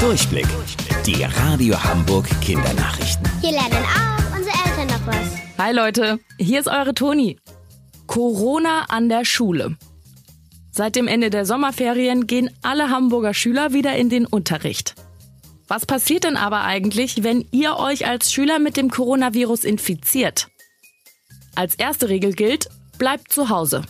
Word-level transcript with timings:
Durchblick. 0.00 0.46
Die 1.06 1.22
Radio 1.22 1.82
Hamburg 1.82 2.28
Kindernachrichten. 2.42 3.26
Hier 3.40 3.52
lernen 3.52 3.84
auch 3.84 4.36
unsere 4.36 4.54
Eltern 4.66 4.86
noch 4.88 5.06
was. 5.06 5.32
Hi 5.58 5.72
Leute, 5.72 6.20
hier 6.38 6.60
ist 6.60 6.68
eure 6.68 6.92
Toni. 6.92 7.38
Corona 8.06 8.84
an 8.88 9.08
der 9.08 9.24
Schule. 9.24 9.76
Seit 10.70 10.96
dem 10.96 11.08
Ende 11.08 11.30
der 11.30 11.46
Sommerferien 11.46 12.26
gehen 12.26 12.50
alle 12.62 12.90
Hamburger 12.90 13.32
Schüler 13.32 13.72
wieder 13.72 13.96
in 13.96 14.10
den 14.10 14.26
Unterricht. 14.26 14.94
Was 15.66 15.86
passiert 15.86 16.24
denn 16.24 16.36
aber 16.36 16.62
eigentlich, 16.62 17.24
wenn 17.24 17.46
ihr 17.50 17.76
euch 17.76 18.06
als 18.06 18.30
Schüler 18.30 18.58
mit 18.58 18.76
dem 18.76 18.90
Coronavirus 18.90 19.64
infiziert? 19.64 20.48
Als 21.54 21.74
erste 21.74 22.10
Regel 22.10 22.34
gilt, 22.34 22.68
bleibt 22.98 23.32
zu 23.32 23.48
Hause. 23.48 23.82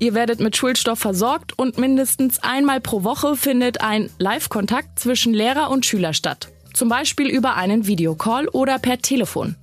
Ihr 0.00 0.14
werdet 0.14 0.38
mit 0.38 0.56
Schulstoff 0.56 1.00
versorgt 1.00 1.58
und 1.58 1.76
mindestens 1.76 2.40
einmal 2.42 2.80
pro 2.80 3.02
Woche 3.02 3.36
findet 3.36 3.80
ein 3.80 4.10
Live-Kontakt 4.18 4.98
zwischen 4.98 5.34
Lehrer 5.34 5.70
und 5.70 5.86
Schüler 5.86 6.12
statt. 6.12 6.48
Zum 6.72 6.88
Beispiel 6.88 7.26
über 7.26 7.56
einen 7.56 7.86
Videocall 7.86 8.46
oder 8.48 8.78
per 8.78 8.98
Telefon. 8.98 9.56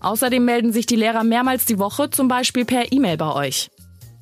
Außerdem 0.00 0.42
melden 0.42 0.72
sich 0.72 0.86
die 0.86 0.96
Lehrer 0.96 1.24
mehrmals 1.24 1.66
die 1.66 1.78
Woche, 1.78 2.08
zum 2.08 2.28
Beispiel 2.28 2.64
per 2.64 2.90
E-Mail 2.90 3.18
bei 3.18 3.34
euch. 3.34 3.70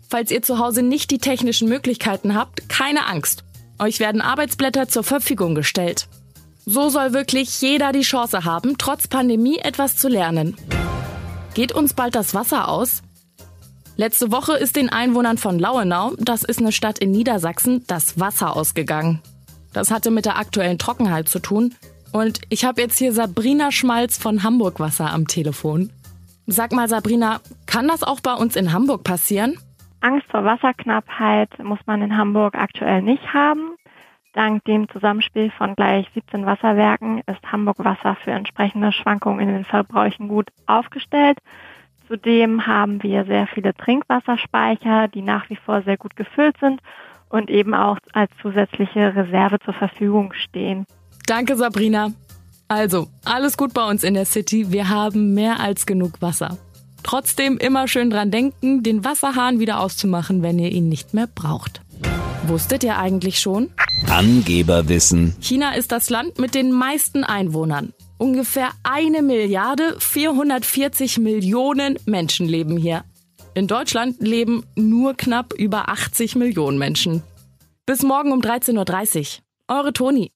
Falls 0.08 0.32
ihr 0.32 0.42
zu 0.42 0.58
Hause 0.58 0.82
nicht 0.82 1.10
die 1.12 1.18
technischen 1.18 1.68
Möglichkeiten 1.68 2.34
habt, 2.34 2.68
keine 2.68 3.06
Angst. 3.06 3.44
Euch 3.78 4.00
werden 4.00 4.20
Arbeitsblätter 4.20 4.88
zur 4.88 5.04
Verfügung 5.04 5.54
gestellt. 5.54 6.08
So 6.66 6.88
soll 6.88 7.12
wirklich 7.12 7.60
jeder 7.60 7.92
die 7.92 8.02
Chance 8.02 8.44
haben, 8.44 8.76
trotz 8.76 9.06
Pandemie 9.06 9.58
etwas 9.58 9.96
zu 9.96 10.08
lernen. 10.08 10.56
Geht 11.54 11.72
uns 11.72 11.94
bald 11.94 12.16
das 12.16 12.34
Wasser 12.34 12.68
aus? 12.68 13.02
Letzte 14.00 14.30
Woche 14.30 14.52
ist 14.52 14.76
den 14.76 14.90
Einwohnern 14.90 15.38
von 15.38 15.58
Lauenau, 15.58 16.12
das 16.20 16.44
ist 16.44 16.60
eine 16.60 16.70
Stadt 16.70 17.00
in 17.00 17.10
Niedersachsen, 17.10 17.82
das 17.88 18.20
Wasser 18.20 18.54
ausgegangen. 18.54 19.20
Das 19.72 19.90
hatte 19.90 20.12
mit 20.12 20.24
der 20.24 20.38
aktuellen 20.38 20.78
Trockenheit 20.78 21.28
zu 21.28 21.40
tun. 21.40 21.74
Und 22.12 22.42
ich 22.48 22.64
habe 22.64 22.80
jetzt 22.80 22.96
hier 22.96 23.12
Sabrina 23.12 23.72
Schmalz 23.72 24.16
von 24.16 24.44
Hamburg 24.44 24.78
Wasser 24.78 25.12
am 25.12 25.26
Telefon. 25.26 25.90
Sag 26.46 26.70
mal, 26.70 26.88
Sabrina, 26.88 27.40
kann 27.66 27.88
das 27.88 28.04
auch 28.04 28.20
bei 28.20 28.34
uns 28.34 28.54
in 28.54 28.72
Hamburg 28.72 29.02
passieren? 29.02 29.58
Angst 30.00 30.28
vor 30.30 30.44
Wasserknappheit 30.44 31.58
muss 31.64 31.80
man 31.86 32.00
in 32.00 32.16
Hamburg 32.16 32.54
aktuell 32.54 33.02
nicht 33.02 33.34
haben. 33.34 33.74
Dank 34.32 34.64
dem 34.66 34.88
Zusammenspiel 34.90 35.50
von 35.50 35.74
gleich 35.74 36.06
17 36.14 36.46
Wasserwerken 36.46 37.22
ist 37.26 37.42
Hamburg 37.50 37.84
Wasser 37.84 38.16
für 38.22 38.30
entsprechende 38.30 38.92
Schwankungen 38.92 39.40
in 39.40 39.52
den 39.52 39.64
Verbräuchen 39.64 40.28
gut 40.28 40.50
aufgestellt. 40.66 41.38
Zudem 42.08 42.66
haben 42.66 43.02
wir 43.02 43.26
sehr 43.26 43.46
viele 43.46 43.74
Trinkwasserspeicher, 43.74 45.08
die 45.08 45.20
nach 45.22 45.48
wie 45.50 45.56
vor 45.56 45.82
sehr 45.82 45.98
gut 45.98 46.16
gefüllt 46.16 46.56
sind 46.58 46.80
und 47.28 47.50
eben 47.50 47.74
auch 47.74 47.98
als 48.14 48.30
zusätzliche 48.40 49.14
Reserve 49.14 49.58
zur 49.60 49.74
Verfügung 49.74 50.32
stehen. 50.32 50.86
Danke, 51.26 51.56
Sabrina. 51.56 52.12
Also, 52.68 53.08
alles 53.24 53.56
gut 53.58 53.74
bei 53.74 53.86
uns 53.86 54.02
in 54.04 54.14
der 54.14 54.24
City. 54.24 54.72
Wir 54.72 54.88
haben 54.88 55.34
mehr 55.34 55.60
als 55.60 55.84
genug 55.84 56.20
Wasser. 56.20 56.56
Trotzdem 57.02 57.58
immer 57.58 57.88
schön 57.88 58.10
dran 58.10 58.30
denken, 58.30 58.82
den 58.82 59.04
Wasserhahn 59.04 59.60
wieder 59.60 59.80
auszumachen, 59.80 60.42
wenn 60.42 60.58
ihr 60.58 60.72
ihn 60.72 60.88
nicht 60.88 61.14
mehr 61.14 61.26
braucht. 61.26 61.82
Wusstet 62.46 62.84
ihr 62.84 62.98
eigentlich 62.98 63.40
schon? 63.40 63.70
Angeberwissen. 64.08 65.36
China 65.40 65.74
ist 65.74 65.92
das 65.92 66.08
Land 66.08 66.38
mit 66.38 66.54
den 66.54 66.72
meisten 66.72 67.24
Einwohnern. 67.24 67.92
Ungefähr 68.18 68.70
eine 68.82 69.22
Milliarde 69.22 69.94
440 70.00 71.18
Millionen 71.18 71.98
Menschen 72.04 72.48
leben 72.48 72.76
hier. 72.76 73.04
In 73.54 73.68
Deutschland 73.68 74.20
leben 74.20 74.64
nur 74.74 75.14
knapp 75.14 75.54
über 75.54 75.88
80 75.88 76.34
Millionen 76.34 76.78
Menschen. 76.78 77.22
Bis 77.86 78.02
morgen 78.02 78.32
um 78.32 78.40
13.30 78.40 79.38
Uhr. 79.38 79.76
Eure 79.76 79.92
Toni. 79.92 80.26